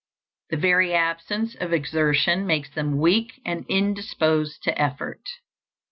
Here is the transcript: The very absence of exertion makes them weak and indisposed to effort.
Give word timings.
The 0.49 0.57
very 0.57 0.95
absence 0.95 1.53
of 1.53 1.71
exertion 1.73 2.47
makes 2.47 2.71
them 2.71 2.97
weak 2.97 3.39
and 3.45 3.67
indisposed 3.69 4.63
to 4.63 4.75
effort. 4.81 5.21